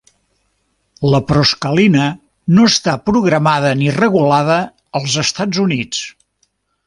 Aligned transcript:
La 1.15 1.19
proscalina 1.31 2.07
no 2.59 2.65
està 2.71 2.95
programada 3.11 3.75
ni 3.83 3.93
regulada 3.99 4.59
als 5.01 5.19
Estats 5.25 5.63
Units. 5.67 6.01